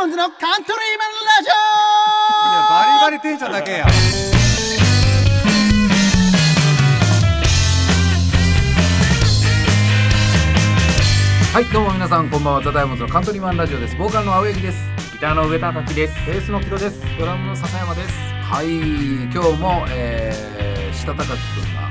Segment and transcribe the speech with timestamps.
[0.00, 1.50] モンズのカントリーマンラジ
[2.70, 3.84] バリバリテンションだけや。
[11.52, 12.62] はいどうも皆さんこんばんは。
[12.62, 13.96] ザ・ダイヤモンドのカントリーマンラジオです。
[13.96, 14.78] ボーカルの青柳です。
[15.12, 16.14] ギターの上田滝です。
[16.26, 17.02] ベースの木戸です。
[17.18, 18.08] ドラムの笹山です。
[18.42, 18.68] はい
[19.24, 21.82] 今日も、えー、下高木くんが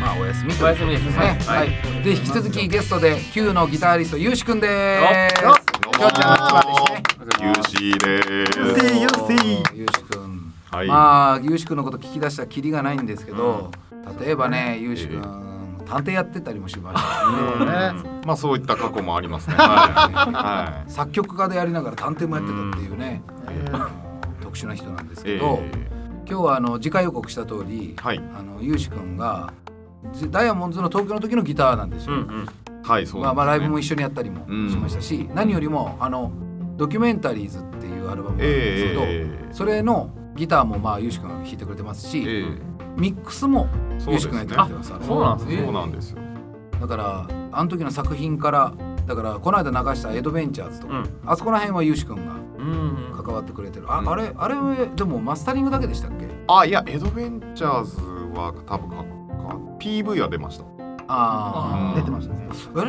[0.00, 1.38] まあお休みということお休みですね。
[1.46, 2.02] はい、はい。
[2.02, 5.44] で引き続きゲストで Q のギタリストゆうしくんです。
[5.44, 5.72] よっ。
[5.92, 6.81] ちゃんの千葉で
[7.82, 8.60] すねユーシーです。
[8.60, 10.86] オユーシーゆうしくんはい。
[10.86, 13.72] まあゆうしくんのこと聞き出したらキリがないんですけど、
[14.20, 19.56] 例えばねゆうしくん探偵やってたりもしましたねねまあそういった過去もありますね。
[19.56, 20.32] はい。
[20.32, 23.22] は作曲家でやりながら探偵もやってたっていうね、
[24.40, 25.24] 特殊な人なんですい。
[25.24, 25.90] けど、え
[26.28, 28.18] 今日はあの次回予告した通り、ーはい。
[28.18, 29.52] あのゆうしくんが
[30.12, 32.14] じダイヤモンドの東京の時のギターなんですよ。
[32.14, 32.48] ん。
[32.84, 36.32] はい、そうまあまあライブもい一緒にやったりもうんしましたし、何よりもあの
[36.76, 42.44] ドキュメンタリーズっていうアルバムがあるんですけど、えそれのギターもまあゆうしくんが弾いてくれてますし、ええ
[42.96, 43.68] ミックスも
[44.08, 44.92] ゆうしくんがやってくれてます。
[45.06, 45.62] そうなんですね。
[45.64, 46.18] そうなんですよ。
[46.80, 48.72] だからあの時の作品から
[49.06, 52.22] だからこの間流したエドベンチャーズとか、うんあそこら辺はゆうしくんが
[52.58, 53.12] うん。
[53.24, 53.86] 関わってくれてる。
[53.92, 54.54] あ,、うんあれあれ
[54.94, 56.26] でもマスタリングだけでしたっけ？
[56.48, 57.96] あ、いや、エドベンチャーズ
[58.34, 59.02] は多分かか
[59.78, 60.64] PV は出ました。
[60.64, 60.66] い
[61.08, 62.48] ああ出てましたね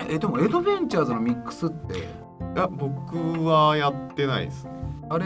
[0.09, 2.07] えでもエドベンチャーズのミックスって
[2.55, 4.71] や、僕はやってないですね。
[5.09, 5.25] あれ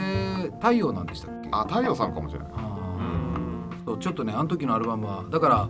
[0.59, 1.49] 太陽なんでしたっけ？
[1.51, 2.49] あ、太陽さんかもしれない。
[3.85, 5.69] そうちょっとねあの時のアルバムはだから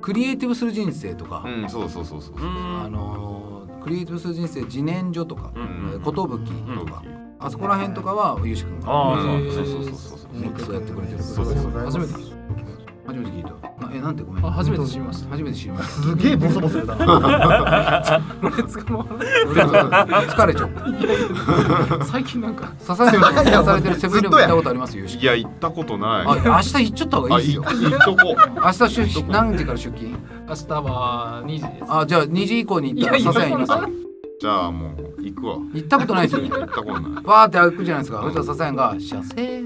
[0.00, 2.34] クリエイティブする人生とか、うん、そうそうそうそう。
[2.38, 6.00] あのークリエイティブする人生自然所とかうえん。
[6.00, 7.02] ー寿とか、
[7.38, 8.90] あそこら辺とかはゆうしくんが。
[8.90, 9.50] ああ、うん。
[9.52, 10.32] そうそうそうそうそう。
[10.32, 11.72] ミックスをやってくれてるそうそうそう。
[11.72, 12.34] 初めて聞い
[13.06, 13.50] 初めて聞いた
[13.86, 15.30] あえなんてごめん初めて知りました。
[15.30, 16.02] 初めて知りました。
[16.02, 17.06] すげえボソボソ言うたな。
[20.26, 20.70] 疲れちゃう。
[22.04, 22.72] 最近なんか。
[22.78, 26.26] 笹山が出されてるセブンイレブン行ったことありますゆうしいや、行ったことない。
[26.26, 27.62] あ明日行っちゃった方があ、いいですよ。
[27.62, 28.54] 行行っとこう。
[28.54, 29.32] 明日出勤。
[29.32, 30.10] 何時から出勤？
[30.48, 31.84] 明日は2時です。
[31.88, 33.82] あじゃあ2時以降に行ったらいやいや笹山います
[34.38, 34.88] じゃあも
[35.18, 35.56] う行くわ。
[35.72, 36.42] 行ったことないですよ。
[36.42, 37.22] ね行ったことない。
[37.24, 38.22] バーって歩くじゃないですか。
[38.22, 39.62] そしたら笹山が幸せ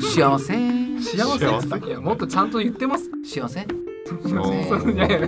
[0.00, 0.54] 幸せ
[1.00, 3.10] 幸せ幸せいや、もっとちゃんと言ってます。
[3.24, 5.18] 幸せいやいや、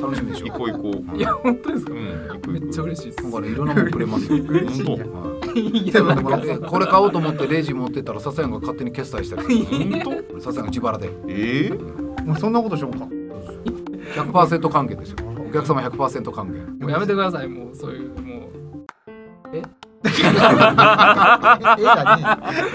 [0.00, 1.16] 楽しみでしょ行こう行こう。
[1.16, 1.92] いや、本当ですか
[2.48, 2.82] めっちゃ。
[2.82, 3.32] 嬉しいですなん。
[3.32, 4.48] かねいろんなもんくれますよ本
[4.84, 4.92] 当？
[4.92, 6.40] はいいや、なんか。
[6.42, 9.64] えこれ買おうと思ってレジ持ってったら笹山が勝手に決済したり
[10.02, 13.06] 本笹山が自腹でええもうそんなことしようか
[14.22, 15.16] 100%還元ですよ
[15.48, 17.48] お客様100%還元もうやめてください。
[17.48, 18.50] もう、そういう、もう。
[19.52, 19.62] え？
[20.04, 22.24] えじゃね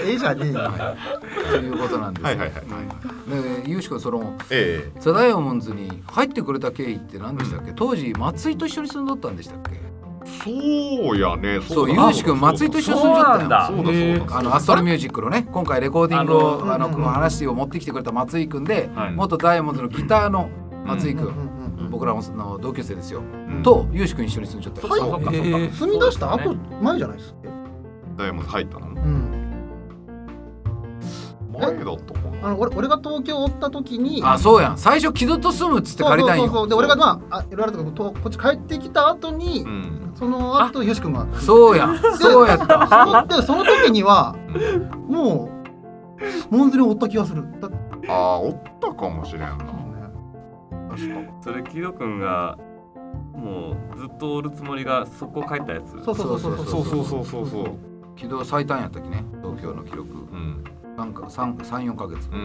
[0.06, 0.10] え。
[0.10, 0.72] ええじゃねえよ。
[1.50, 2.26] ということなんですよ。
[2.28, 2.62] はいはいはい
[3.28, 7.72] でゆうし君そのえザ・ダイヤモンズに入ってくれた経緯って何でしたっけ？
[7.74, 9.72] 当時松井と一緒に住んどったんでしたっけ？
[9.72, 9.78] え
[10.44, 10.50] そ
[11.12, 11.60] うやね。
[11.60, 12.04] そうだ。
[12.04, 13.38] ゆうし君松井と一緒に住んじゃったよ。
[13.38, 13.66] そうだ。
[13.66, 13.84] そう
[14.28, 14.38] だ。
[14.38, 19.12] あのアストロミュージックのね今回レコーディングをあのあの話を持ってきてくれた松井君ではい。
[19.12, 20.48] 元ダイヤモンドのギターの
[20.86, 21.26] 松井君。
[21.26, 21.57] うんうんうん
[21.88, 23.20] 僕らの同級生ですよ。
[23.20, 23.62] うん。
[23.62, 25.00] とゆうし君一緒に住んじゃったはい。
[25.00, 25.30] そっかそっか。
[25.32, 26.32] えー住み出した？
[26.32, 27.38] 後前じゃないですか？
[28.16, 28.86] ダイヤモンド入ったの？
[28.86, 29.34] うん。
[31.52, 32.48] 前だったかな。
[32.48, 34.78] あの俺俺が東京おった時にあそうやん。
[34.78, 36.44] 最初木戸と住むっつって借りたんよ。
[36.44, 36.68] そうそうそう。
[36.68, 40.12] で俺がまああいろいろとここっち帰ってきた後にうん。
[40.14, 41.98] その後よし君がそうやん。
[42.18, 43.24] そうやった。
[43.26, 44.36] でその時には
[45.08, 45.50] も
[46.50, 47.68] うモンズにおった気がするだ
[48.08, 49.56] ああ、おったかもしれんな。
[50.88, 51.32] 確か。
[51.42, 52.58] それ木戸くんが
[53.34, 55.90] もうずっとおるつもりがそこ帰ったやつ？
[56.04, 57.64] そうそうそうそうそうそうそうそうそう。
[58.16, 59.24] 木戸最短やったきね？
[59.42, 60.64] 東京の記録うん。
[60.98, 62.44] 34か月うんうん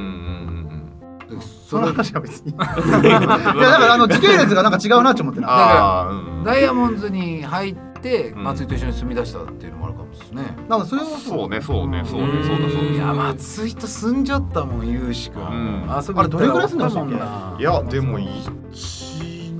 [1.25, 5.45] うんでそそれの話は別に いやだからあの時系列がなんか違うなって思ってうん。
[5.45, 6.43] なああ、うん。
[6.43, 8.43] ダイヤモンズに入ってうん。
[8.43, 10.43] 松井と一緒に住み出したっていうのもあるかもですね。
[10.69, 12.43] なんかそれはそうね、そうね、そうね、うん。
[12.43, 12.91] そうだそうだ。
[12.91, 15.41] いや松井と住んじゃったもんゆうしくん。
[15.41, 17.57] ん遊びあれどれぐらい住んでましたっけもんな。
[17.59, 18.27] いや、でも、一、
[18.71, 19.53] 1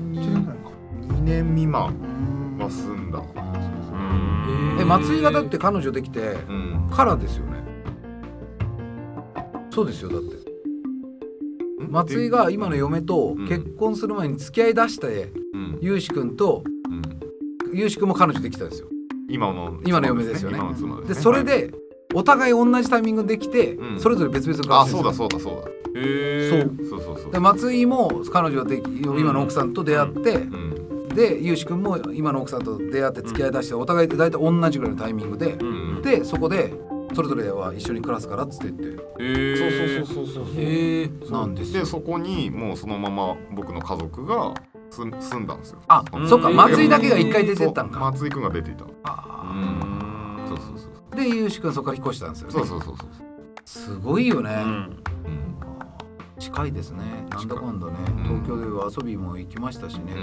[1.02, 1.96] 二年未満
[2.58, 3.20] うんは住んだ。
[3.20, 4.78] うん。
[4.80, 6.90] え松井がだって彼女できてうん。
[6.92, 7.64] からですよね。
[9.70, 10.44] そうですよだって。
[11.90, 13.48] 松井が今の嫁とうん。
[13.48, 16.64] 結婚する前に付き合い出してうん、ゆうしくんと
[17.74, 17.78] うん。
[17.78, 18.88] ゆうしくんも彼女できたんですよ。
[19.30, 20.60] 今の今の嫁ですよね。
[21.08, 21.72] でそれで
[22.14, 24.00] お互い同じタイミングできてうん。
[24.00, 25.56] それぞれ別々のあ、会社そうだそうだそう
[25.94, 26.00] だ。
[26.00, 26.88] へそう。
[26.88, 27.32] そうそうそう。
[27.32, 31.08] で松井も彼女で今の奥さんと出会って、うん。
[31.10, 36.02] でゆうしくんも今の奥さんと出会って付き合いだして、お互いで大体同じぐらいのタイミングで、うん。
[36.02, 36.74] でそこで
[37.14, 39.04] それぞれは一緒に暮らすからっつって言って。
[39.20, 40.54] えそうそうそうそうそう。
[40.56, 41.82] へえなんですよ。
[41.82, 44.54] でそこにもうそのまま僕の家族が
[44.94, 45.80] 住んだんですよ。
[45.88, 48.00] あうんそっか松井だけが一回出てったんか。
[48.00, 48.86] 松井くんが出ていた。
[49.04, 50.48] あうん。
[50.48, 51.16] そうそうそう。
[51.16, 52.54] でゆうしくんそこから引っ越したんですよね。
[52.54, 53.08] そうそうそうそう。
[53.66, 54.70] すごいよね、うん。
[54.70, 54.98] うん。
[56.40, 57.04] 近いですね。
[57.30, 57.94] なんだかんだね。
[58.08, 58.24] うん。
[58.44, 60.14] 東京では遊びも行きましたしね、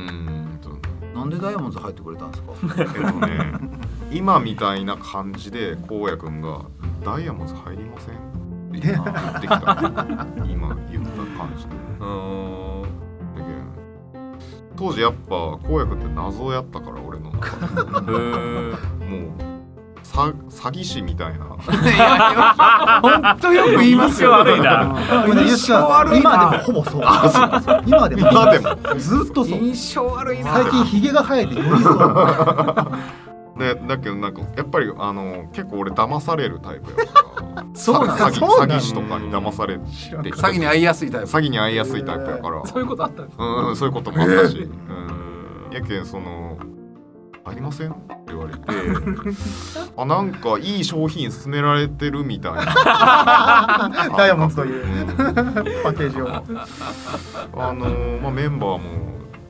[1.15, 2.53] なんでダイヤモンドズ入ってくれたんですか？
[2.79, 3.53] えっとね
[4.13, 6.63] 今みたいな感じでこうやくんが
[7.05, 8.15] 「ダイヤモンド入りません?」
[8.77, 10.07] って言ってきた。
[10.47, 11.71] 今言った感じで。
[12.01, 12.60] うーん
[14.81, 17.43] 当時やっぱこうやくんって謎やったから俺のもう
[20.03, 21.45] さ詐欺師みたいな。
[23.03, 24.31] 本当よく言いますよ。
[24.31, 24.97] 悪いな。
[25.37, 26.31] 印象悪いな。
[26.31, 27.03] 今でもほぼそう。
[27.87, 28.31] 今でも。
[28.31, 28.75] 今でも。
[28.99, 29.59] ずっとそう。
[29.59, 30.55] 印象悪いな。
[30.55, 31.97] 最近ヒゲが生えてよりそう
[33.61, 37.13] でだけどなんかやっぱりあの結構俺騙されるタイプやか
[37.55, 37.65] ら。
[37.75, 40.21] そうなん詐欺そうなの詐欺師とかに騙されて詐
[40.53, 41.27] 欺に遭いやすいタイプ。
[41.29, 42.63] 詐欺に遭いやすいタイプやから。
[42.67, 43.45] そういうことあったんですか？
[43.45, 46.57] うんうんそういうこともあったし、うん、やけんその
[47.45, 48.61] 「ありません?」って言われて。
[49.97, 52.65] あなんかいい商品勧められてるみたいな。
[54.17, 54.85] ダイヤモンドという。
[54.85, 55.17] うん。
[55.17, 56.29] パッケージを。
[56.29, 57.87] あの
[58.23, 58.81] まあ、メンバーも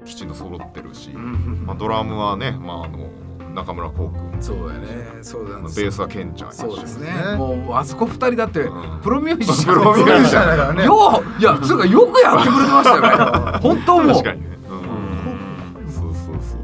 [0.04, 1.64] きちんと揃ってるし、うん。
[1.66, 3.10] まあ、ドラムはね、まあ、あの
[3.54, 4.86] 中村こう君そうやね。
[5.22, 7.12] そうなんですベースはケンちゃんそうですね。
[7.12, 9.00] ねもうあそこ二人だってうん。
[9.02, 9.74] プロミュージシャン。
[9.74, 10.84] プロミュージシャンだからね。
[10.84, 13.58] よういやつうかよくやってくれてましたよね。
[13.62, 14.08] 本当もう。
[14.08, 16.56] 確かにね、うん、そうそうそ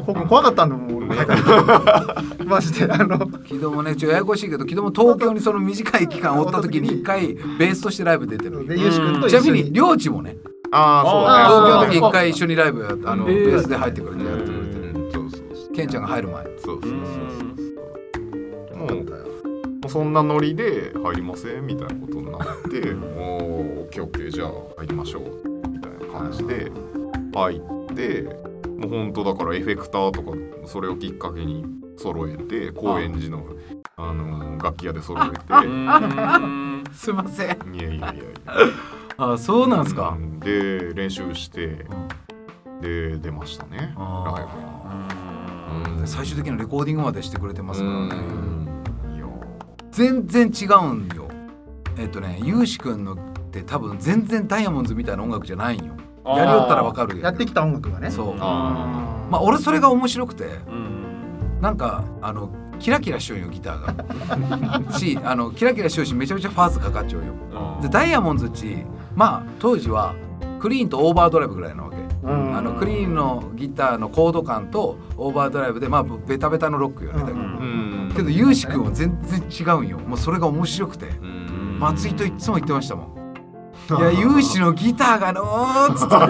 [0.04, 1.06] コウ君怖かったんだもん俺。
[2.44, 3.18] マジであの。
[3.46, 8.66] 木戸もねちょっとややこしいけど木戸も東京にその短い期間おった時に一回ベースとしてライブ出てる
[9.28, 10.36] ちなみに領地もね
[10.72, 11.94] ああそうだね。
[11.94, 13.56] 東京の時一回一緒にライブやあのベえー。
[13.56, 14.65] ースで入ってくれてやってくれて
[15.76, 16.44] ケンちゃんが入る前。
[16.44, 16.90] そうそうそう。
[18.88, 19.06] そう
[19.86, 22.40] もうそんなノリで入りませんみたいなことになっ
[22.70, 26.72] て「おーオッケーオッケーじゃあ入りましょう」みたいな感じで
[27.34, 28.22] 入って
[28.78, 30.32] もう本当だからエフェクターとか
[30.66, 31.64] それをきっかけに
[31.96, 33.44] 揃えて高円寺の
[33.96, 34.12] あ。
[34.12, 35.36] の楽器屋で揃えて。
[36.92, 37.74] すいません。
[37.74, 38.22] いやいやいやいや。
[39.18, 40.16] あそうなんですか。
[40.18, 40.40] うん。
[40.40, 41.86] で練習して
[42.80, 43.94] で出ましたね。
[43.96, 45.20] あライーブ。
[45.20, 45.25] うん
[46.04, 48.14] 最終的なレコーディングまでしてくれてますからね。
[49.90, 51.28] 全然違うんよ。
[51.96, 53.18] えっとねゆうしくんのっ
[53.50, 55.94] て多分全然ダイヤモンドズみたいな音楽じゃないんよ。
[56.26, 58.10] やりよったらわかるよやってきた音楽がね。
[58.10, 58.34] そう。
[58.38, 60.44] あまあ俺それが面白くて。
[60.44, 61.60] うん。
[61.62, 64.92] なんかあのキラキラしようよギターが。
[64.98, 67.32] しあのキラキラしようしめちゃめちゃファースかかっちゃうよ。
[67.76, 67.80] うん。
[67.80, 68.84] でダイヤモンドズっち
[69.14, 70.14] まあ当時は
[70.60, 71.95] クリーンとオーバードライブぐらいなわけうん
[72.28, 77.20] あのクリーンのギターのコード感とオーバードライブでまあベタベタのロックよね。
[77.20, 78.12] だけどうん。
[78.16, 79.98] けどユウシ君は全然違うんよ。
[79.98, 81.06] もうそれが面白くて。
[81.06, 81.78] うん。
[81.78, 83.16] 松井といつも言ってましたもん。
[83.88, 86.14] いやユウシのギターがのーっつって。
[86.16, 86.26] これ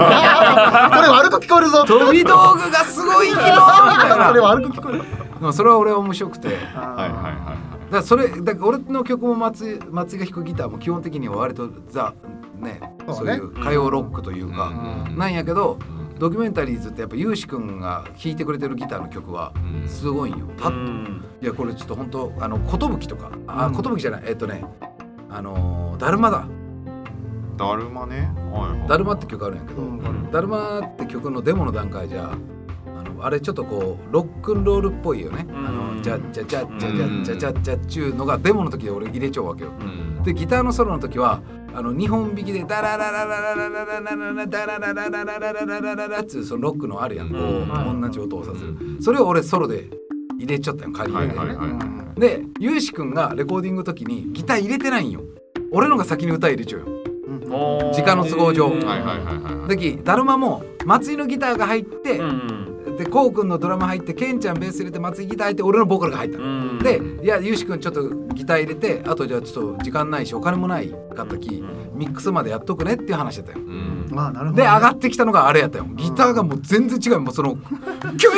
[1.08, 1.84] 悪く聞こえるぞ。
[1.84, 4.26] 飛び道具がすごい昨日みたいな。
[4.28, 4.92] これ悪く聞こえ
[5.46, 5.52] る。
[5.52, 6.48] それは俺は面白くて。
[6.48, 12.14] はいはいはいらそれだ俺の曲も松井松井が弾くギターも基本的には割とザ
[12.58, 15.16] ねそうういう歌謡ロックというか、うん。
[15.18, 16.18] なんやけどうん。
[16.18, 19.52] ドキュメンタリーズってやっぱユウシ君が弾いてくれてるギターの曲は
[19.82, 19.88] うん。
[19.88, 20.46] すごいんよ。
[20.56, 21.24] たうん。
[21.42, 23.74] いやこれちょっと本当あの寿とかあうん。
[23.82, 24.64] 寿じゃないえっとね
[25.30, 26.46] あのーだるまだ。
[27.56, 28.30] だるまね。
[28.88, 32.36] だるまって曲あるんやけど、うんだるまって曲のデモの段階じゃ
[33.20, 35.46] あれちょっとこうロックンロールっぽいよね。
[35.52, 39.70] あうんのじゃじゃじゃじゃじゃじゃじゃじゃっちゅうのがデモの時で俺入れちゃうわけよ。
[39.80, 41.40] うんでギターのソロの時は
[41.72, 49.88] あの2本弾きでダララララララララララララダラララララララララララっていうそのロックのあるやんこう同じ音をさせるそれを俺ソロで
[50.38, 51.84] 入れちゃったよ仮はい入れではいはいは
[52.16, 55.20] いでゆうしくんがレコーディングの時にギター入れてないんよ
[55.70, 56.86] 俺のが先に歌入れちゃうよ
[57.94, 62.55] 時間の都合上はいはいはいはいできだるまも松井のギターが入ってうん
[62.96, 66.44] でこうくんのドラム入ってケンちゃんベース入れて松井ギター入って俺のボーカルが入ったの。
[66.44, 66.78] うん。
[66.78, 71.62] でいやゆうしくんちょっとギター入れてあとじゃあちょっと時間ないしお金もないかったき
[71.94, 73.58] ミックスまでやっとくねっていう話だったよ。
[73.58, 74.08] うん。
[74.10, 75.86] まあなるほどでね上がってきたのがあれやったよ。
[75.94, 77.20] ギターがもう全然違う。
[77.20, 78.30] もうそのキュ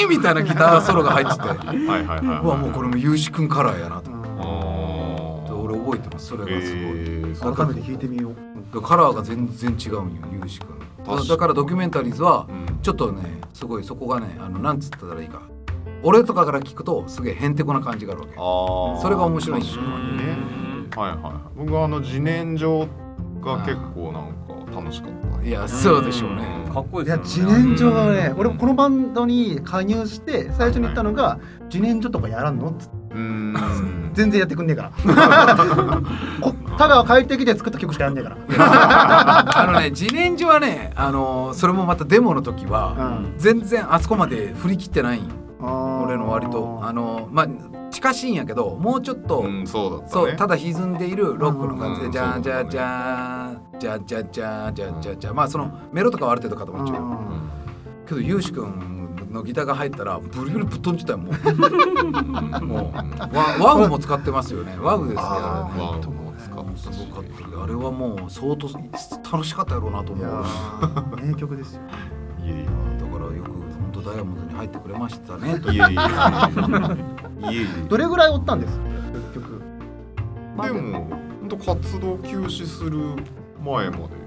[0.00, 1.40] イーンみたいなギターソロが入ってて。
[1.40, 4.10] はいはいはいうわもうこれもゆうしくんカラーやなと。
[4.10, 6.26] 思って俺覚えてます。
[6.26, 7.54] それがすごい、えー。
[7.54, 8.52] 改めて弾いてみよう。
[8.80, 13.22] カラーが全然違うんよゆうしくんだからドキュメンタリーズはうんちょっとね
[13.54, 15.40] すごいそこがねあのなんつったらいいか。
[16.04, 18.34] 俺とかから聞くとすげえへんてこな感じがあるわけ。
[19.00, 19.76] それが面白いんでね
[20.96, 21.34] はいはいはい。
[21.56, 22.88] 僕はあの自然薯
[23.40, 24.32] が結構なん
[24.72, 25.42] か楽しかった。
[25.44, 26.42] いやそうでしょうね。
[26.72, 27.58] かっこいいいやですよね。
[27.70, 31.38] 自然薯がね俺もこのバンドに加入して最初に言ったのが
[31.72, 32.96] 「自然薯とかやらんの?」っつって。
[33.14, 34.90] うーん全然やってくんねえから。
[36.40, 38.36] こ田川帰ってきて作った曲しかやんねえから。
[39.58, 43.34] あのね自然薯はねあのそれもまたデモの時はうん。
[43.38, 45.20] 全然あそこまで振り切ってない。
[45.60, 46.80] 俺の割と。
[46.82, 47.46] あのまあ
[47.90, 50.08] 近しいんやけどもうちょっと、うんそうたね。
[50.08, 52.12] そうただ歪んでいるロックの感じでうん。
[52.12, 52.42] じゃん。
[52.42, 57.18] じゃじゃんじゃんじゃんじゃんじゃんじゃんじゃんまあそのメロとかはある程度固まっちゃうよ
[58.08, 59.01] けどユウシ君
[59.32, 61.18] のギターが入ったらブリブリぶっ飛んじゃったよ
[62.62, 64.76] もうもうワワウも使ってますよね。
[64.80, 65.86] ワウですねあれね。
[65.86, 67.24] ワウも使ったしすごかっ
[67.56, 67.62] た。
[67.64, 68.68] あれはもう相当
[69.32, 70.26] 楽しかったやろうなと思う。
[71.26, 71.82] 名曲ですよ。
[72.44, 73.62] いえいだからよく本
[73.92, 77.52] 当ダイヤモンドに入ってくれましたねいえいえいえ。
[77.52, 77.66] いえいえ。
[77.88, 78.78] どれぐらいおったんです？
[79.32, 79.62] 結局
[80.62, 81.06] でも
[81.40, 82.98] 本当活動休止する
[83.64, 84.21] 前まで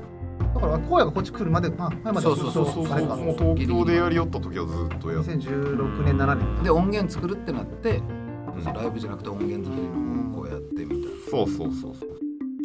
[0.54, 2.88] だから荒野がこっち来るまでまあ前まではそうそうそう。
[2.88, 6.64] そうあれかもう東京でやりよった時はずっとやって2016年7年。
[6.64, 8.02] で音源作るってなって
[8.56, 8.64] うん。
[8.74, 11.08] ライブじゃなくて音源作りのこうやってみたいな。
[11.30, 12.10] そうそうそうそう。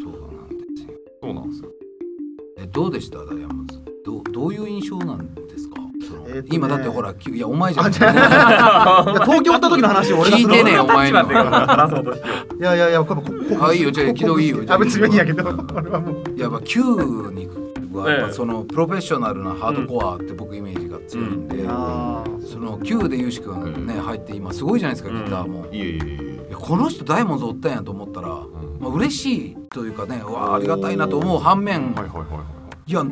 [0.02, 0.94] そうなんですよ。
[1.22, 1.70] そうなんですよ
[2.58, 3.18] えどうでした？
[3.24, 3.74] ダイヤモンド
[4.04, 5.76] どうどういう印象なんですか？
[6.08, 6.48] そのえーとね。
[6.52, 7.86] 今だってほらきいやお前じゃん。
[7.86, 11.20] あじゃあいや東京おった時の話を俺がする聞いてねお前の。
[11.22, 15.44] 立場で話そうとしてよいやいやいやこれここあいいよじゃあこ軌道いいよあ別にいいんやけど。
[15.74, 16.38] 俺はもう。
[16.40, 16.82] やっぱ Q
[17.32, 17.48] に
[18.00, 18.26] はやっええ。
[18.28, 21.64] ぱそのプロフェッショナルなハードコアって僕イメージが強いんで、
[22.46, 25.94] その Q でユウシ君ね入って今すごいじゃないですかギターも、いいえいえ。
[25.94, 25.96] い
[26.48, 28.30] えやこの人ダイヤモンドおったんやと思ったら、ん。
[28.80, 32.44] まあ嬉しいというかねうわあありがたいなと思う反面、はいはいはいは
[32.86, 32.92] い。
[32.92, 33.04] や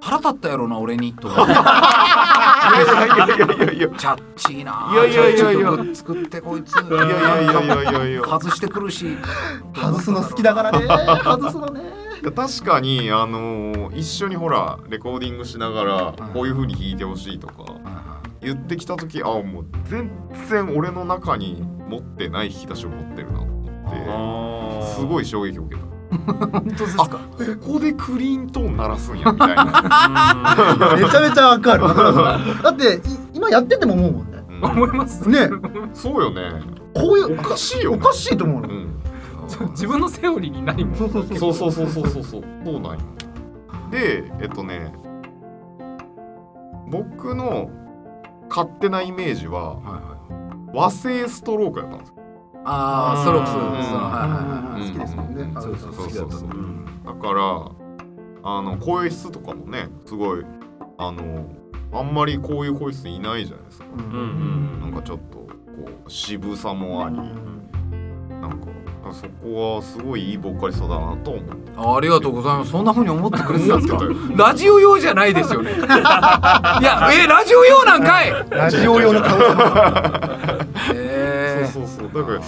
[0.00, 1.62] 腹立ったやろな俺にと思っていや
[2.82, 3.88] いやいやいやいや。
[3.96, 5.94] チャッチーなあいやいやいやいや。
[5.94, 6.72] 作ってこいつ。
[6.74, 8.22] いやいやいやいやいや。
[8.24, 9.16] 外してくるし。
[9.74, 10.86] 外すの好きだからね。
[11.22, 11.91] 外すのね
[12.30, 17.54] 確かにあのー一緒にほらレコーディングしながらこういう風に弾いてほしいとか
[18.40, 20.10] 言ってきた時あもう全
[20.48, 25.92] 然俺の中に持ってない引き出しを持ってるなと思ってすごい衝撃を受けた。
[26.52, 27.08] 本当ですか？
[27.08, 27.18] こ
[27.74, 29.64] こでクリーントーン鳴らすんやみたいな、
[31.00, 31.82] めちゃめちゃわかる。
[32.62, 33.00] だってい
[33.32, 34.42] 今やってても思うもんね。
[34.48, 34.64] うん。
[34.64, 35.26] 思います。
[35.28, 35.48] ね。
[35.94, 36.42] そうよね。
[36.94, 37.96] こういうおかしいよね。
[37.96, 38.68] おかしいと思うの。
[38.68, 38.81] うん
[39.70, 40.96] 自分のセオリーにないもん。
[40.96, 42.44] そうそうそうそうそうそうそう。
[42.64, 42.98] そうなんよ。
[43.90, 44.92] でえっとね
[46.88, 47.70] 僕の
[48.48, 49.78] 勝手なイメージは
[50.72, 52.14] 和製ストロークやったんですよ。
[52.64, 53.52] ああストロークス。
[53.52, 54.88] そのういはいはいはい。
[54.88, 55.50] 好きですもんね。
[55.54, 56.48] そうそうそうそう。
[57.04, 57.70] だから
[58.44, 60.44] あの声質とかもねすごい
[60.98, 61.46] あの
[61.92, 63.86] あんまりこういう声質いないじゃないですか。
[63.96, 64.04] ううん。
[64.04, 64.80] うん。
[64.80, 65.48] なんかちょっとこ
[66.06, 67.22] う渋さもありな
[68.48, 68.66] んか
[69.14, 71.52] そこはすごいいいボーカリストだなと思って。
[71.76, 72.70] あありがとうございます。
[72.70, 73.98] そんな風に思ってくれてたんですか？
[74.36, 75.70] ラジオ用じゃないですよね。
[75.74, 78.32] いやえラジオ用なんかい！
[78.50, 79.38] ラジオ用の顔
[80.94, 82.22] えそうそうそう。
[82.22, 82.42] だからい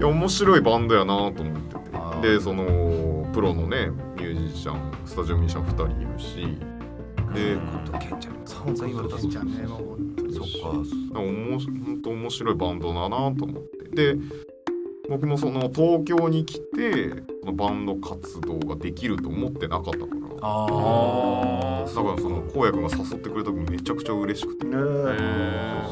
[0.00, 2.28] や面白いバンドやなと思ってて。
[2.36, 6.58] でそのプロのねミュージシャンスタジオミュージシャン2人いるし。
[7.34, 8.32] でーケンちゃん。
[8.34, 10.72] に散々言われたケンちゃんねそっ
[11.12, 13.62] かおもし本当面白いバンドだなと思っ
[13.94, 14.14] て。
[14.14, 14.16] で
[15.08, 17.10] 僕もその東京に来て
[17.40, 20.06] そのバンド活動ができると思ってなかったから。
[20.42, 24.66] ああだからそのこうやくんが誘ってくれた時めちゃくちゃ嬉しくて。
[24.66, 25.90] ねあ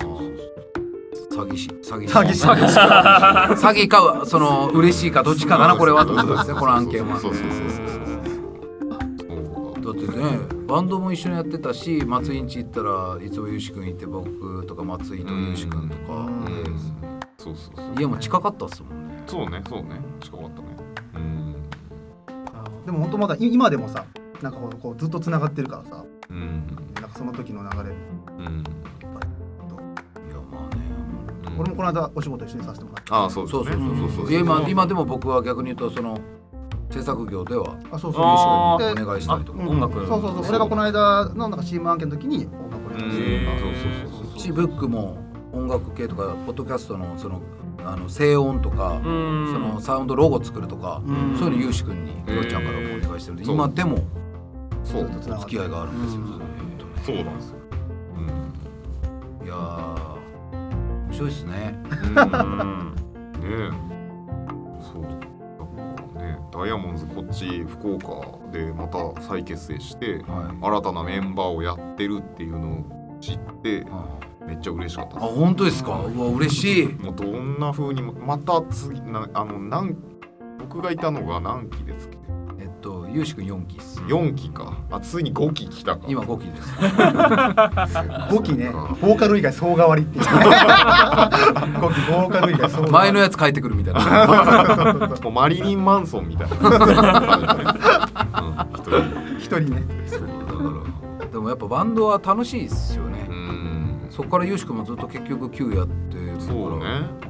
[1.30, 1.68] 詐欺師。
[1.68, 2.14] 詐欺師。
[2.14, 2.46] 詐欺師。
[2.46, 2.78] 詐欺師。
[2.78, 6.02] 詐欺かその嬉しいかどっちかだなこれは。
[6.02, 7.18] ってことですねこの案件は。
[7.20, 7.94] そうそうそうそうそ
[9.80, 16.50] うだってねバンドも一緒にやってたし松井んち行ったらいつもゆうし君いて僕とか松井とゆうし君とか、うんね
[17.36, 20.00] そうそうそう家も近かったっすもんねそうねそうね。
[20.20, 20.68] 近かったね。
[21.14, 21.54] うん。
[22.86, 24.04] でも本当まだい今でもさ
[24.42, 26.04] なんかこうこうずっとつながってるからさ。
[26.30, 26.66] うん。
[26.94, 27.94] なんかその時の流れ
[28.38, 28.58] うん。
[28.58, 28.64] い
[30.30, 30.82] やまあね。
[31.58, 33.62] 俺もこの間お仕事一緒にさせてもらってああそうですね。
[33.62, 34.30] そうそうそうそう。
[34.30, 36.18] いや今今でも僕は逆に言うとその
[36.90, 38.22] 制作業ではあそうそう。
[38.22, 39.58] お願いしたりとか。
[39.60, 39.68] うん。
[39.68, 39.94] 音楽。
[39.94, 40.48] そうそうそう。
[40.48, 43.66] 俺がこの間のなんかチーム案件の時に音楽をやらせてもらった。
[43.66, 43.72] うん。
[43.72, 45.18] そうそうそうしブックも
[45.52, 47.40] 音楽系とかポッドキャストのその
[47.84, 49.48] あの静音とか、うん。
[49.52, 51.36] そのサウンドロゴ作るとか、うん。
[51.38, 53.98] そういうのゆうし君にクロちゃんからもお願いしてるんで、今でも
[54.82, 55.10] そう。
[55.40, 56.22] 付き合いがあるんですよ、
[57.04, 57.56] そうなんですよ。
[59.40, 59.46] うん。
[59.46, 60.14] いやー
[61.06, 61.52] 面白いですね。
[61.52, 61.74] ね。
[63.42, 63.70] え
[64.80, 65.02] そう。
[65.02, 65.18] だか
[66.16, 70.64] らねダイヤモンズこっち福岡でまた再結成してはい。
[70.64, 72.84] 新たなメンバーをやってるっていうのを
[73.20, 73.86] 知って
[74.46, 75.92] めっちゃ嬉しかったあ本当ですか？
[76.04, 76.86] うわ嬉しい。
[77.02, 79.96] もうどんな風にもまた次なあの何
[80.58, 82.14] 僕がいたのが何期ですか
[82.58, 84.00] えっとゆうし君4期っす。
[84.02, 84.74] 4期か。
[84.90, 86.04] あついに5期来たか。
[86.08, 86.68] 今5期です。
[86.78, 88.70] 5期ね。
[89.00, 90.24] ボーカル以外総代わりっていう。
[90.24, 92.92] ね5期ボーカル以外総代わり。
[92.92, 95.08] 前のやつ帰ってくるみたいな。
[95.22, 96.56] もうマリリン・マンソンみたいな。
[96.56, 98.98] うん一人。
[99.38, 99.82] 一人ね。
[100.06, 100.30] そうだか
[101.20, 101.26] ら。
[101.26, 103.10] でもやっぱバンドは楽しいですよね。
[103.10, 103.13] うん
[104.14, 105.94] そこからユーシ君もずっと結局 Q やって
[106.40, 106.84] そうね。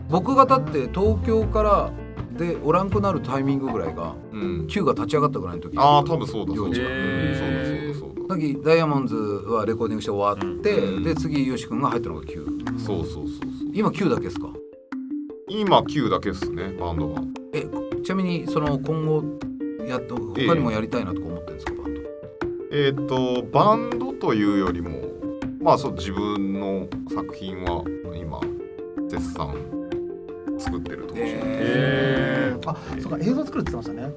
[0.09, 1.91] 僕がだって東京から
[2.37, 4.67] でおらんくなるタイミングぐらいがうん。
[4.67, 5.79] Q が立ち上がったぐらいの時。
[5.79, 8.65] ああ多分そうだそうだ、そうだそうだそうだ。
[8.65, 11.05] ダイヤモンズはレコーディングして終わって、うん。
[11.05, 12.47] で次ユーシ君が入ったのが Q
[12.79, 13.29] そうそうそうそう。
[13.73, 14.49] 今 Q だけですか？
[15.49, 17.23] 今 Q だけっすねバンドが
[17.53, 17.67] え
[18.03, 19.23] ちなみにその今後
[19.87, 22.01] やっと他にもやりたいなとか思ってるんですかバンド？
[22.73, 24.91] えっ、とバンドというよりも
[25.65, 27.83] まあそう自分の作品は
[28.15, 28.39] 今
[29.09, 29.57] 絶賛
[30.59, 34.13] 作ってるところえあそうか映像作るって言ってましたね。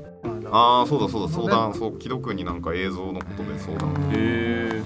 [0.51, 1.73] ああそうだそうだ相談。
[1.73, 3.93] そう木戸君になんか映像のことで相談。
[4.11, 4.81] へ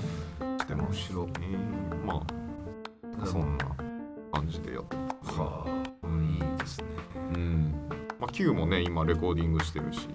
[0.60, 1.48] してましたね
[2.06, 2.24] ま
[3.22, 3.66] あそんな
[4.32, 5.40] 感じでやってます。
[5.40, 6.08] はあ。
[6.08, 6.36] うん。
[6.36, 6.86] いいですね。
[7.34, 7.76] うん。
[8.20, 10.08] まあ Q もね今レコーディングしてるし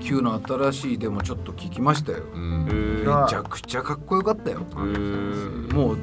[0.00, 2.24] Q の新しいでもちょっと聞きましたよ。
[2.34, 3.04] うん。
[3.04, 4.60] めちゃくちゃかっこよかったよ。
[4.76, 5.98] えもう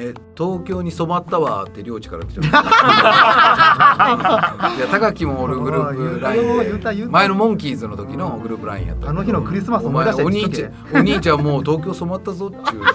[0.00, 2.48] え東京に染まったわって領地から来ちゃった
[4.76, 6.34] いや高木もおるグループラ
[6.92, 12.82] インで前のモンキーズの時のグループラインやったあの日のクリスマスお思い出した前お兄ちゃん お兄ちゃんもう東京染まったぞっちゅう。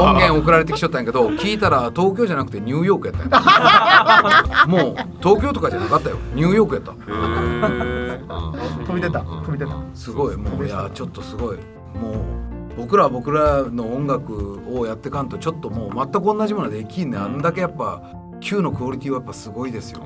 [0.00, 4.66] 音源送られてきちゃったんやけど聞いたら東京じゃなくてニューヨークやったんや。
[4.66, 6.16] もう東京とかじゃなかったよ。
[6.34, 6.92] ニューヨークやった。
[8.86, 9.72] 飛び出た飛び出た。
[9.94, 10.36] すごい。
[10.36, 11.56] もういやちょっとすごい。
[12.00, 18.02] もう僕らは僕らの音楽をやってかんとちょっともう全く同じものできんねあんだけやっぱ
[18.40, 20.00] Q のクオリティはやっぱすごいですよ。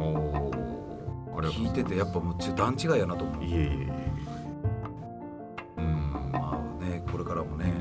[1.36, 3.44] 聞いててやっぱもうちょ段違いやなと思う。
[3.44, 3.68] いえいえいえ
[5.78, 7.72] うんまあねこれからもね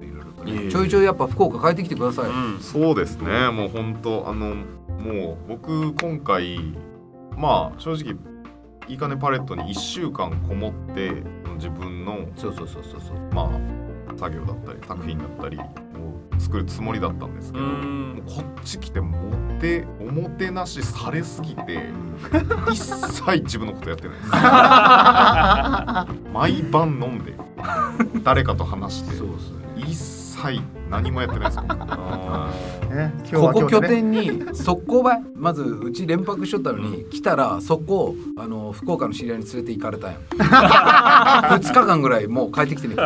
[0.00, 0.70] いろいろとね。
[0.70, 3.50] ちょいちょいやっぱ福岡帰ってきてください、うんそうですね。
[3.50, 6.76] もう本当あのもう僕今回
[7.36, 8.14] まあ正直
[8.86, 11.22] いいかねパレットに1週間こもって
[11.56, 13.34] 自分のそうそうそうそうそう。
[13.34, 13.87] まあ
[14.18, 15.62] 作業だったり作品だったりを
[16.38, 19.16] 作るつもりだったんですけうど、もうんこっち来ても
[19.60, 21.82] ておもてなしされすぎて
[22.70, 24.30] 一切自分のことやってないです。
[26.32, 27.34] 毎晩飲んで
[28.22, 29.58] 誰かと話してそうですね。
[29.76, 32.50] 一切何もやってないです僕あ
[32.90, 35.22] ね今日ここ拠点に速攻ばい？
[35.34, 42.96] まずうち連泊しとったのに来たらそこあの福岡の知り合いに連れて行かれたんよ2 日間ぐらいもう帰ってきてね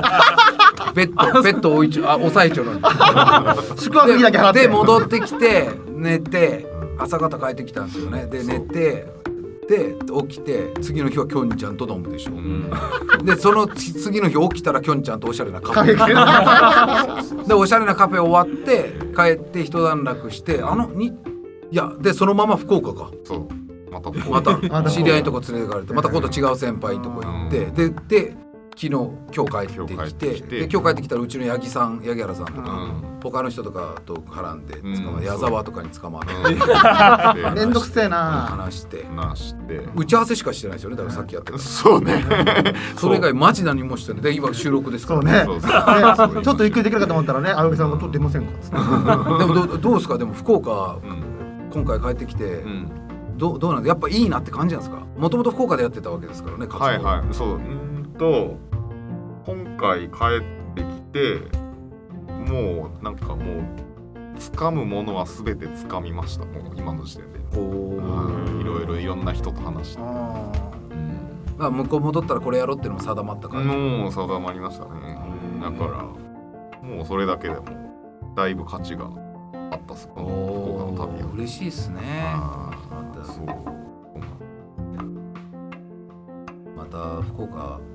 [0.95, 2.85] ベッドベッド置いちょあ押さえちょるのに
[3.79, 4.61] 宿泊費だけ払って。
[4.61, 6.67] でで戻ってきて寝て
[6.99, 8.27] 朝方帰ってきたんですよね。
[8.27, 9.07] で寝て
[9.69, 9.95] で
[10.29, 12.71] 起きて次の日はきょんちゃんと飲むでしょ、うん。
[13.25, 15.97] でその次の日起きたらきょんちゃんとおしゃれなカフェ。
[17.47, 21.07] でおしゃれなカフェ終わって帰って一段落してあのに
[21.71, 23.11] いやでそのまま福岡か。
[23.25, 23.49] そう。
[23.93, 28.37] またまたまた知り合いのとこ連れてかれてまた今度違う先輩のとこ行ってでで
[28.75, 30.59] 昨日今日帰ってきて今日帰ってきて。
[30.61, 33.21] で今日帰ってきたらうちの八木さん八木原さんとか、うん。
[33.23, 37.55] 他の人とかと絡んで捕まうん矢沢とかに捕まって、うん。
[37.55, 38.47] めんどくせえな。
[38.51, 39.07] 話して。
[39.15, 39.87] なして。
[39.95, 42.25] 打ち合わせしかしてないですよねだからさっきやってたそうね。
[42.97, 44.23] それ以外マジ何もしてない。
[44.23, 45.45] で今収録ですから。
[45.47, 46.43] そうね。
[46.43, 50.19] ちょっとゆっくりできるかと思ったらね青木さんが「ちょっと出ませんか?」つってでもどうどうですか？
[50.19, 51.23] でも福岡うん。
[51.73, 52.91] 今回帰ってきて、うん。
[53.37, 55.03] どうどうなんでやっぱいいなって感じなんですか？
[55.19, 56.85] もともと福岡でやってたわけですからね活動。
[56.85, 57.23] はいはい。
[57.35, 57.49] そう。
[57.49, 57.82] うーん
[58.23, 58.57] と
[59.45, 61.59] 今回帰ってきて
[62.29, 63.65] もうなんかもう
[64.39, 66.45] 掴むものは全て掴みました。
[66.45, 67.41] もう今の時点で。
[67.41, 68.65] い。
[68.65, 70.03] ろいろいろんな人と話して。
[70.03, 70.05] ん。
[71.59, 75.19] まあ向こう戻ったらこれやろうっていうのも定まったから、もう定まりましたね。
[75.61, 76.05] だから
[76.89, 77.65] もうそれだけでも
[78.37, 79.11] だいぶ価値が
[79.73, 80.07] あったっす。
[80.07, 81.29] この福岡の旅は。
[81.29, 82.01] お嬉しいですね。
[82.25, 82.71] あ
[86.77, 87.19] また。
[87.21, 87.92] ーそ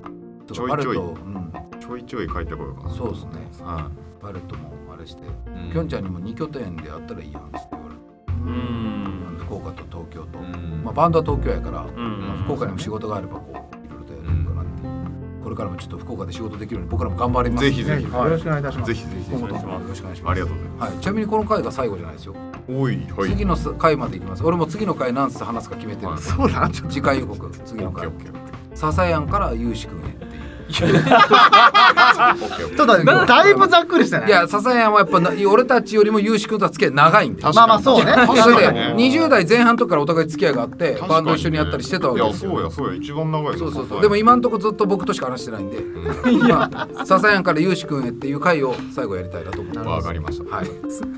[0.54, 0.98] うまた福岡ちょいちょい。
[0.98, 2.94] パレットうん、ちょいちょい帰ってこようかな。
[2.94, 3.30] そうですね。
[3.62, 5.72] はパレットもあれして、い、うん。
[5.72, 9.36] きょんちゃんにも2拠点であったらいいやんって言われて、うん。
[9.38, 10.82] 福岡と東京と、うん。
[10.84, 12.28] まあ、バンドは東京やから、うん。
[12.28, 14.28] まあ、福岡にも仕事があればこういろいろとやって。
[14.32, 14.70] いくかなって、
[15.44, 17.64] これからもちょっと福岡で仕事できるように僕らも頑張ります。
[17.64, 18.88] ぜひぜひ、よろしくお願いいたします。
[18.88, 20.22] ぜひぜひよろしくお願いします。
[20.26, 20.92] ありがとうございます。
[20.92, 22.34] はい、ちなみにこの回が最後じゃないですよ、
[22.68, 23.30] おいはい。
[23.30, 24.44] 次の回までいきます。
[24.44, 26.36] 俺も次の回何つ話すか決めてるんですよ。
[26.36, 28.06] そうだな次回予告次の回。
[28.06, 28.76] オッケーオッケーオッケー。
[28.76, 30.27] 笹やんからゆうしくんへ
[30.70, 34.26] っていうオッケーオッケーとだ だいぶざっくりしてね。
[34.26, 37.42] いや笹やんはやっぱな俺たちよりもゆうしくんとは付き合い長いんで。
[37.42, 38.12] 確まあまあそうね。
[38.12, 38.94] いやそれでね。
[38.96, 42.50] 20代前半の時からお互い付き合いがあってバンド一緒にやったりしてたわけいやですよ。
[42.50, 42.94] そうやそうや。
[42.94, 44.02] 一番長いよそうそうそう。
[44.02, 45.78] でも今んとこずっと僕としか話してないんで、
[46.48, 49.88] まあ、笹やんからゆうしくんへっていう回を最後やりたいなと思ってます。
[49.88, 50.56] わかりました。
[50.56, 50.66] はい。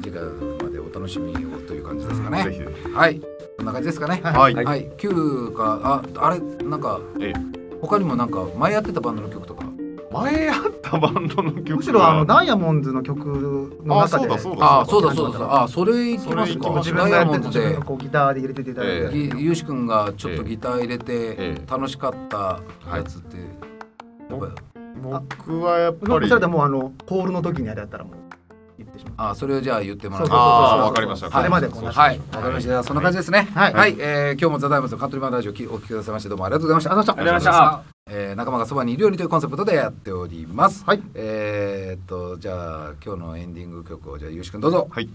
[0.02, 2.66] 次回までお楽しみをという感じですかね。
[2.94, 3.20] はい。
[3.56, 4.20] こんな感じですかね。
[4.22, 4.54] はい。
[4.54, 7.32] はい、Q かああれなんかえ
[7.80, 9.64] 他にもなんか前やってたバンドの曲とか？
[10.12, 11.76] 前やったバンドの曲は。
[11.76, 13.26] むしろあのダイヤモンドの曲
[13.84, 14.26] の中で。
[14.26, 15.62] あそうだそうだああそうだそうだそうだ。
[15.62, 16.82] あそれいきますか。
[16.94, 17.58] ダイヤモンドで。
[17.58, 19.16] 自分がこうギターで入れていただいて、ええ。
[19.36, 21.62] ゆゆうしくんがちょっとギター入れてええ。
[21.70, 22.60] 楽しかった
[22.94, 24.52] やつってやっぱり。
[25.00, 26.28] 僕はやっぱり。
[26.28, 28.14] それでもうあのコールの時にあれやったらもう
[28.84, 31.30] 言ってしまうあそれをじゃあ言ってもらってそうああわかりました。
[31.30, 32.68] それまでこうなはい、わかりました。
[32.68, 33.48] じゃあそんな感じですね。
[33.54, 33.96] はい。
[33.98, 36.90] えー今日もザダイムズのカントリーマンラジオきお聞きくださいましてどうもありがとうございました。
[36.90, 37.50] ありがとうございました。
[37.50, 40.84] ありがとうございましたえー仲間がそばにいるようにというコンセプトでやっております。
[40.84, 41.02] はい。
[41.14, 44.88] えーっとじゃあ今日のエンディング曲をじゃあゆうしくんどうぞ。
[44.90, 45.08] はい。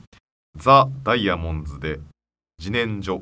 [0.58, 2.00] ザ・ダイヤモンズで
[2.60, 3.22] 自然薯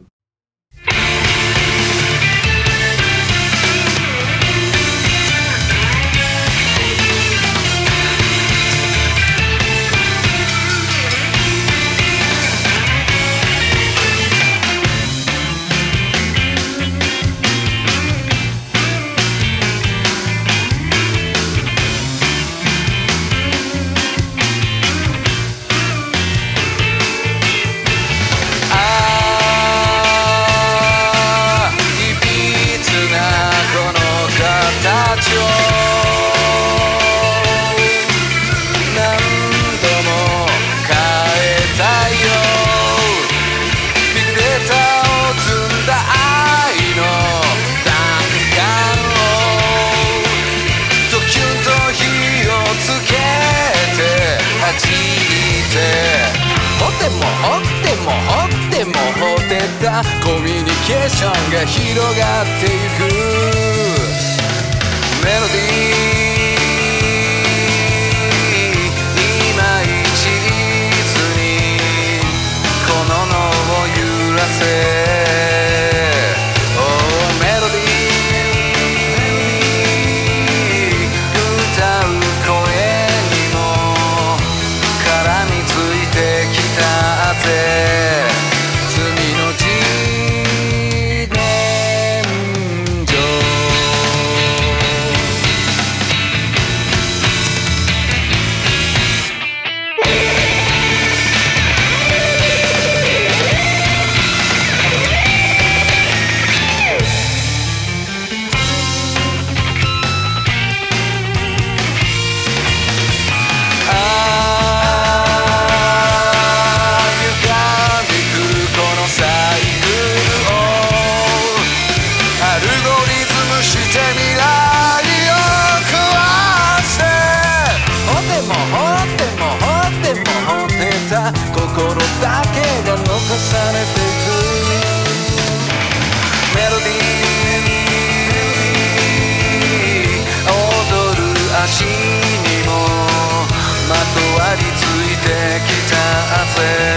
[146.56, 146.93] た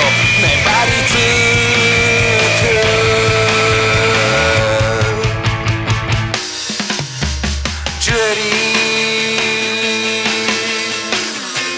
[0.00, 0.04] 粘
[0.86, 1.18] りつく。
[8.00, 8.40] ジュエリ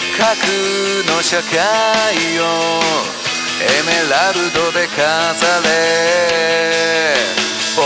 [0.04, 0.16] ー。
[0.18, 0.24] 核
[1.08, 1.54] の社会
[2.40, 2.42] を。
[3.58, 5.00] エメラルドで飾
[5.62, 5.66] れ。
[7.74, 7.80] 棒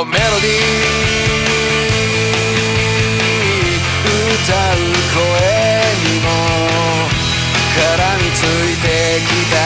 [0.00, 1.26] をメロディー。
[4.46, 5.18] 歌う声
[6.04, 6.24] にも
[7.74, 7.78] 絡
[8.22, 8.44] みつい
[8.80, 8.84] て
[9.26, 9.56] きた。